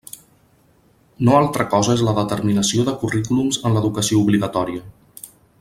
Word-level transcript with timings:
No 1.27 1.35
altra 1.41 1.67
cosa 1.75 1.93
és 1.97 2.01
la 2.09 2.17
determinació 2.21 2.89
de 2.89 2.97
currículums 3.05 3.63
en 3.71 3.77
l'educació 3.79 4.27
obligatòria. 4.27 4.87